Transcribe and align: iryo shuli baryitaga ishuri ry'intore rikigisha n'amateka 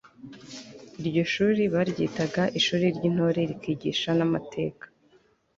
iryo 1.01 1.23
shuli 1.31 1.63
baryitaga 1.73 2.43
ishuri 2.59 2.85
ry'intore 2.95 3.41
rikigisha 3.49 4.09
n'amateka 4.17 4.85